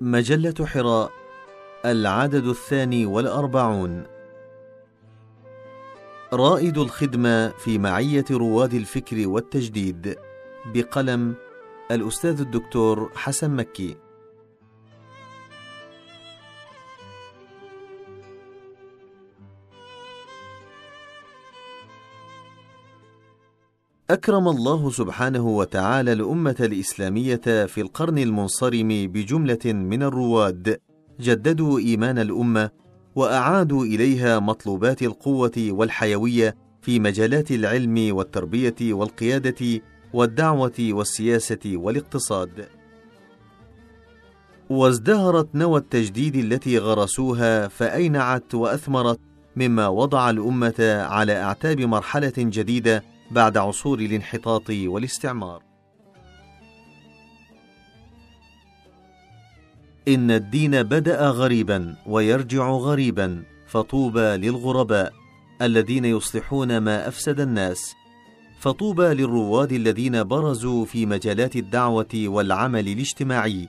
[0.00, 1.12] مجلة حراء
[1.84, 4.04] العدد الثاني والأربعون.
[6.32, 10.16] رائد الخدمة في معية رواد الفكر والتجديد
[10.74, 11.34] بقلم
[11.90, 13.96] الأستاذ الدكتور حسن مكي.
[24.10, 30.80] أكرم الله سبحانه وتعالى الأمة الإسلامية في القرن المنصرم بجملة من الرواد
[31.20, 32.70] جددوا إيمان الأمة
[33.14, 39.80] وأعادوا إليها مطلوبات القوة والحيوية في مجالات العلم والتربية والقيادة
[40.12, 42.68] والدعوة والسياسة والاقتصاد.
[44.70, 49.20] وازدهرت نوى التجديد التي غرسوها فأينعت وأثمرت
[49.56, 55.62] مما وضع الأمة على أعتاب مرحلة جديدة بعد عصور الانحطاط والاستعمار.
[60.08, 65.12] إن الدين بدأ غريبا ويرجع غريبا فطوبى للغرباء
[65.62, 67.94] الذين يصلحون ما أفسد الناس.
[68.60, 73.68] فطوبى للرواد الذين برزوا في مجالات الدعوة والعمل الاجتماعي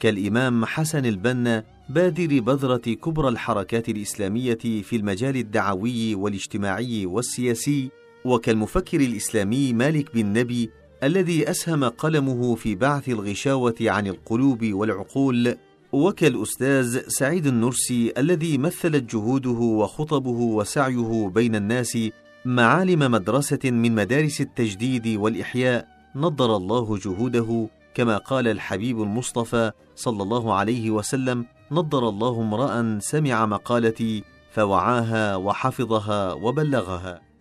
[0.00, 7.90] كالإمام حسن البنا بادر بذرة كبرى الحركات الإسلامية في المجال الدعوي والاجتماعي والسياسي.
[8.24, 10.70] وكالمفكر الإسلامي مالك بن نبي
[11.02, 15.56] الذي أسهم قلمه في بعث الغشاوة عن القلوب والعقول
[15.92, 21.98] وكالأستاذ سعيد النرسي الذي مثلت جهوده وخطبه وسعيه بين الناس
[22.44, 30.54] معالم مدرسة من مدارس التجديد والإحياء نضر الله جهوده كما قال الحبيب المصطفى صلى الله
[30.54, 37.31] عليه وسلم نضر الله امرا سمع مقالتي فوعاها وحفظها وبلغها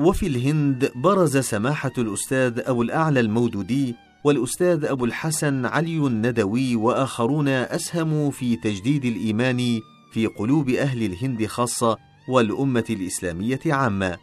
[0.00, 8.30] وفي الهند برز سماحة الأستاذ أبو الأعلى المودودي والأستاذ أبو الحسن علي الندوي وآخرون أسهموا
[8.30, 9.80] في تجديد الإيمان
[10.12, 11.96] في قلوب أهل الهند خاصة
[12.28, 14.16] والأمة الإسلامية عامة.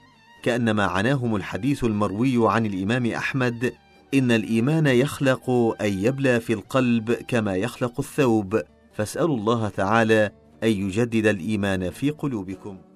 [0.44, 3.74] كأنما عناهم الحديث المروي عن الإمام أحمد
[4.14, 5.50] إن الإيمان يخلق
[5.82, 8.62] أن يبلى في القلب كما يخلق الثوب.
[8.94, 10.32] فاسألوا الله تعالى
[10.64, 12.87] أن يجدد الإيمان في قلوبكم.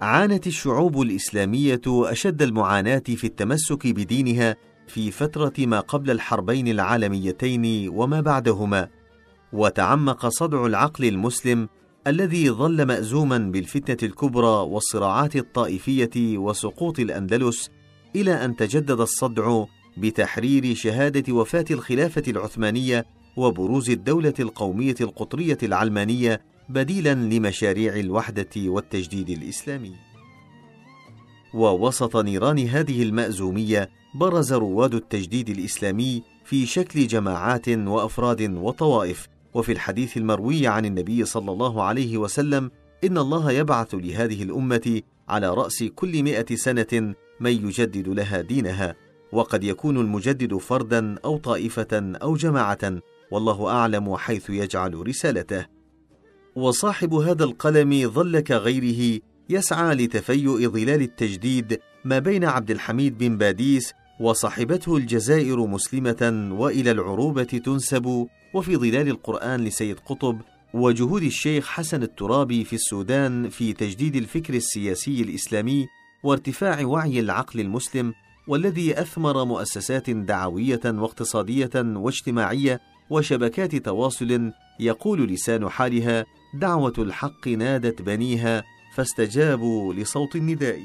[0.00, 8.20] عانت الشعوب الإسلامية أشد المعاناة في التمسك بدينها في فترة ما قبل الحربين العالميتين وما
[8.20, 8.88] بعدهما.
[9.52, 11.68] وتعمق صدع العقل المسلم
[12.06, 17.70] الذي ظل مأزوما بالفتنة الكبرى والصراعات الطائفية وسقوط الأندلس
[18.16, 19.64] إلى أن تجدد الصدع
[19.96, 29.92] بتحرير شهادة وفاة الخلافة العثمانية وبروز الدولة القومية القطرية العلمانية بديلا لمشاريع الوحدة والتجديد الإسلامي.
[31.54, 39.28] ووسط نيران هذه المأزومية برز رواد التجديد الإسلامي في شكل جماعات وأفراد وطوائف.
[39.54, 42.70] وفي الحديث المروي عن النبي صلى الله عليه وسلم
[43.04, 48.94] إن الله يبعث لهذه الأمة على رأس كل مائه سنة من يجدد لها دينها.
[49.32, 52.98] وقد يكون المجدد فردا أو طائفة أو جماعة
[53.30, 55.75] والله أعلم حيث يجعل رسالته.
[56.56, 63.92] وصاحب هذا القلم ظل كغيره يسعى لتفيؤ ظلال التجديد ما بين عبد الحميد بن باديس
[64.20, 70.40] وصاحبته الجزائر مسلمة وإلى العروبة تنسب وفي ظلال القرآن لسيد قطب
[70.74, 75.86] وجهود الشيخ حسن الترابي في السودان في تجديد الفكر السياسي الإسلامي
[76.24, 78.12] وارتفاع وعي العقل المسلم
[78.48, 82.80] والذي أثمر مؤسسات دعوية واقتصادية واجتماعية
[83.10, 86.24] وشبكات تواصل يقول لسان حالها
[86.58, 90.80] دعوة الحق نادت بنيها فاستجابوا لصوت النداء.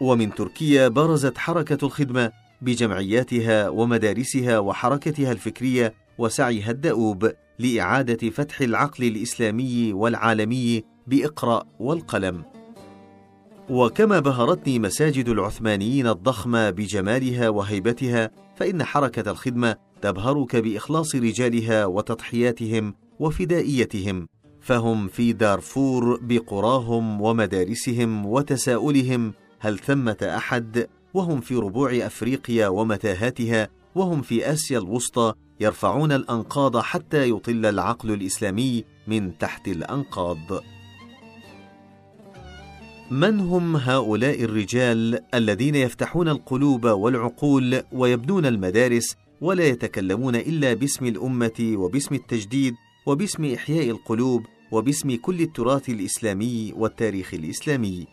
[0.00, 2.32] ومن تركيا برزت حركة الخدمة
[2.62, 12.44] بجمعياتها ومدارسها وحركتها الفكرية وسعيها الدؤوب لإعادة فتح العقل الإسلامي والعالمي بإقرأ والقلم.
[13.70, 24.26] وكما بهرتني مساجد العثمانيين الضخمة بجمالها وهيبتها، فإن حركة الخدمة تبهرك بإخلاص رجالها وتضحياتهم وفدائيتهم
[24.60, 34.22] فهم في دارفور بقراهم ومدارسهم وتساؤلهم هل ثمة أحد وهم في ربوع أفريقيا ومتاهاتها وهم
[34.22, 40.38] في آسيا الوسطى يرفعون الأنقاض حتى يطل العقل الإسلامي من تحت الأنقاض.
[43.10, 51.74] من هم هؤلاء الرجال الذين يفتحون القلوب والعقول ويبنون المدارس ولا يتكلمون إلا باسم الأمة
[51.76, 52.74] وباسم التجديد
[53.06, 58.06] وباسم إحياء القلوب وباسم كل التراث الإسلامي والتاريخ الإسلامي.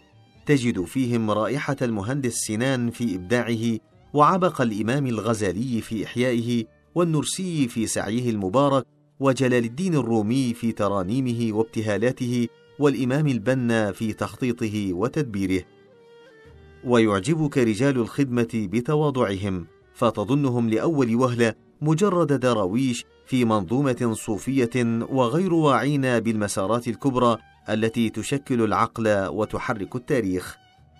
[0.46, 3.80] تجد فيهم رائحة المهندس سنان في إبداعه
[4.14, 8.86] وعبق الإمام الغزالي في إحيائه والنرسي في سعيه المبارك
[9.20, 12.48] وجلال الدين الرومي في ترانيمه وابتهالاته
[12.80, 15.64] والإمام البنا في تخطيطه وتدبيره.
[16.84, 19.68] ويعجبك رجال الخدمة بتواضعهم.
[19.96, 24.70] فتظنهم لأول وهلة مجرد دراويش في منظومة صوفية
[25.10, 27.38] وغير واعين بالمسارات الكبرى
[27.70, 30.58] التي تشكل العقل وتحرك التاريخ.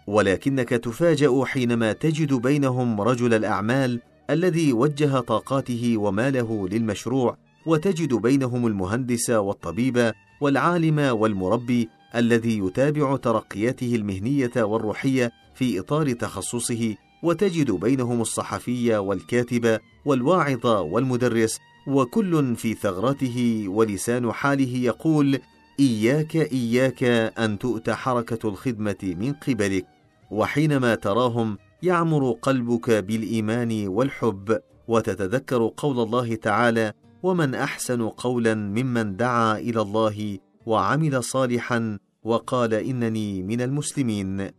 [0.08, 9.30] ولكنك تفاجأ حينما تجد بينهم رجل الأعمال الذي وجه طاقاته وماله للمشروع وتجد بينهم المهندس
[9.30, 10.12] والطبيب
[10.42, 16.96] والعالم والمربي الذي يتابع ترقياته المهنية والروحية في إطار تخصصه
[17.26, 25.40] وتجد بينهم الصحفي والكاتب والواعظ والمدرس وكل في ثغرته ولسان حاله يقول
[25.80, 27.04] إياك إياك
[27.40, 29.86] أن تؤتى حركة الخدمة من قبلك
[30.32, 36.94] وحينما تراهم يعمر قلبك بالإيمان والحب وتتذكر قول الله تعالى
[37.24, 44.50] ومن أحسن قولا ممن دعا إلى الله وعمل صالحا وقال إنني من المسلمين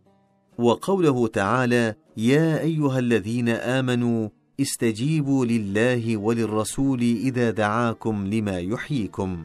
[0.57, 9.43] وقوله تعالى يا أيها الذين آمنوا استجيبوا لله وللرسول إذا دعاكم لما يحييكم.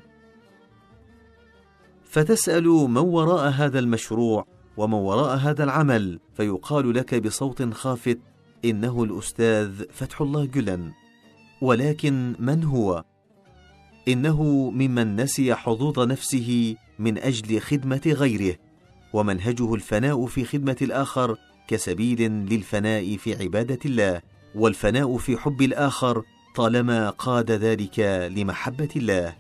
[2.05, 8.19] فتسال من وراء هذا المشروع ومن وراء هذا العمل فيقال لك بصوت خافت
[8.65, 10.93] إنه الأستاذ فتح الله جلن.
[11.63, 13.05] ولكن من هو؟
[14.09, 18.57] إنه ممن نسي حظوظ نفسه من أجل خدمة غيره.
[19.13, 21.37] ومنهجه الفناء في خدمة الآخر
[21.69, 24.21] كسبيل للفناء في عبادة الله
[24.55, 26.23] والفناء في حب الآخر
[26.57, 28.01] طالما قاد ذلك
[28.37, 29.37] لمحبة الله.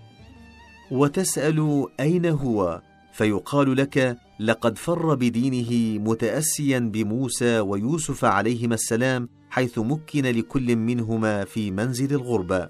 [0.91, 2.83] وتسأل أين هو؟
[3.13, 11.71] فيقال لك لقد فر بدينه متأسيا بموسى ويوسف عليهما السلام حيث مكن لكل منهما في
[11.71, 12.69] منزل الغربه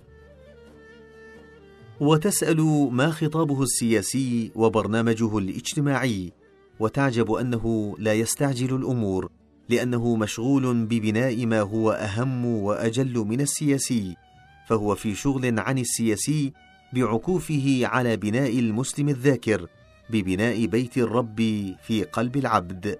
[2.00, 6.32] وتسأل ما خطابه السياسي وبرنامجه الاجتماعي.
[6.82, 9.30] وتعجب أنه لا يستعجل الأمور
[9.68, 14.16] لأنه مشغول ببناء ما هو أهم وأجل من السياسي
[14.68, 16.52] فهو في شغل عن السياسي
[16.92, 19.66] بعكوفه على بناء المسلم الذاكر
[20.10, 21.36] ببناء بيت الرب
[21.82, 22.98] في قلب العبد.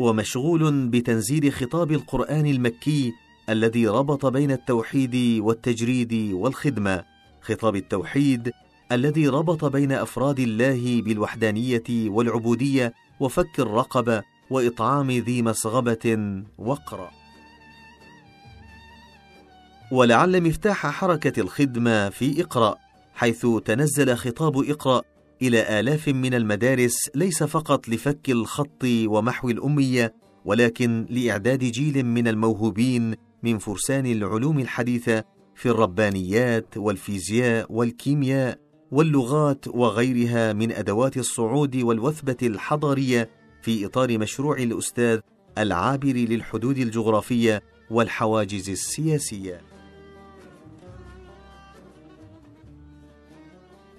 [0.00, 3.12] ومشغول بتنزيل خطاب القرآن المكي
[3.48, 7.04] الذي ربط بين التوحيد والتجريد والخدمة
[7.40, 8.52] خطاب التوحيد
[8.92, 17.10] الذي ربط بين أفراد الله بالوحدانية والعبودية وفك الرقبه وإطعام ذي مسغبة وقرا.
[19.92, 22.76] ولعل مفتاح حركة الخدمة في إقرأ
[23.14, 25.02] حيث تنزل خطاب إقرأ
[25.42, 30.14] إلى آلاف من المدارس ليس فقط لفك الخط ومحو الأمية
[30.44, 40.52] ولكن لإعداد جيل من الموهوبين من فرسان العلوم الحديثة في الربانيات والفيزياء والكيمياء واللغات وغيرها
[40.52, 43.30] من أدوات الصعود والوثبة الحضاريه
[43.62, 45.20] في إطار مشروع الأستاذ
[45.58, 49.60] العابر للحدود الجغرافية والحواجز السياسية.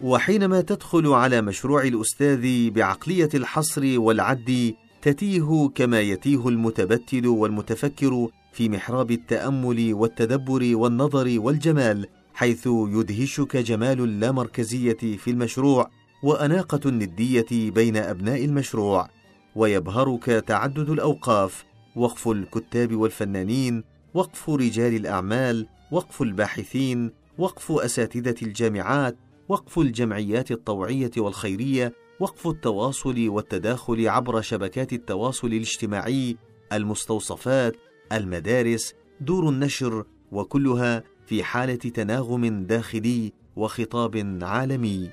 [0.02, 9.12] وحينما تدخل على مشروع الأستاذ بعقلية الحصر والعد تتيه كما يتيه المتبتل والمتفكر في محراب
[9.12, 12.08] التأمل والتدبر والنظر والجمال.
[12.42, 15.90] حيث يدهشك جمال اللامركزية في المشروع
[16.24, 19.10] وأناقة الندية بين أبناء المشروع
[19.56, 23.84] ويبهرك تعدد الأوقاف وقف الكتاب والفنانين
[24.14, 29.18] وقف رجال الأعمال وقف الباحثين وقف أساتذة الجامعات
[29.50, 36.38] وقف الجمعيات الطوعية والخيرية وقف التواصل والتداخل عبر شبكات التواصل الاجتماعي
[36.74, 37.76] المستوصفات
[38.12, 45.10] المدارس دور النشر وكلها في حالة تناغم داخلي وخطاب عالمي.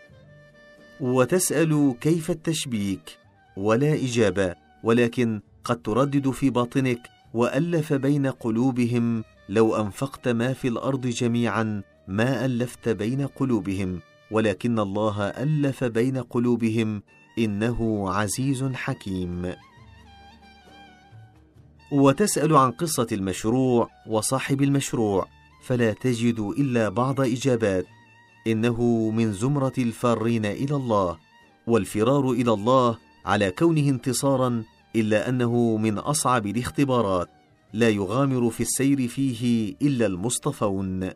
[1.00, 3.18] وتسأل كيف التشبيك؟
[3.56, 6.98] ولا إجابة ولكن قد تردد في باطنك
[7.34, 14.00] وألف بين قلوبهم لو أنفقت ما في الأرض جميعا ما ألفت بين قلوبهم.
[14.30, 17.02] ولكن الله ألف بين قلوبهم
[17.38, 19.52] إنه عزيز حكيم.
[21.92, 25.37] وتسأل عن قصة المشروع وصاحب المشروع.
[25.60, 27.86] فلا تجد إلا بعض إجابات.
[28.46, 31.18] إنه من زمرة الفارين إلى الله
[31.66, 34.64] والفرار إلى الله على كونه انتصارا
[34.96, 37.28] إلا أنه من أصعب الاختبارات.
[37.72, 41.10] لا يغامر في السير فيه إلا المصطفون.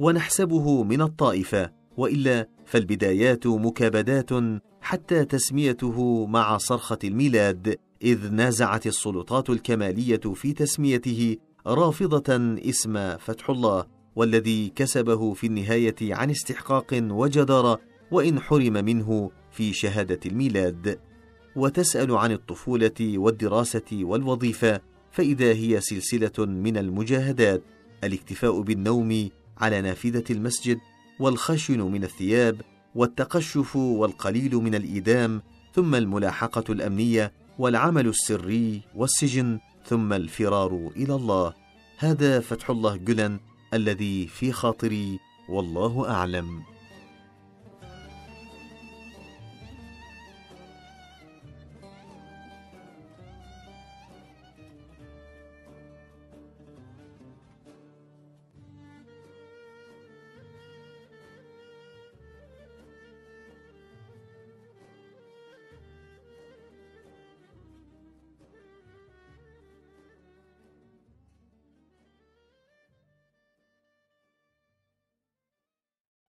[0.00, 4.30] ونحسبه من الطائفة وإلا فالبدايات مكابدات
[4.80, 13.86] حتى تسميته مع صرخة الميلاد إذ نازعت السلطات الكمالية في تسميته رافضة اسم فتح الله
[14.16, 17.80] والذي كسبه في النهاية عن استحقاق وجدارة
[18.10, 20.98] وإن حرم منه في شهادة الميلاد.
[21.56, 24.80] وتسأل عن الطفولة والدراسة والوظيفة
[25.10, 27.62] فإذا هي سلسلة من المجاهدات
[28.04, 30.78] الاكتفاء بالنوم على نافذة المسجد
[31.20, 32.60] والخشن من الثياب
[32.94, 35.42] والتقشف والقليل من الإيدام
[35.74, 41.54] ثم الملاحقة الأمنية والعمل السري والسجن ثم الفرار إلى الله.
[41.98, 43.40] هذا فتح الله جلن
[43.74, 46.75] الذي في خاطري والله أعلم.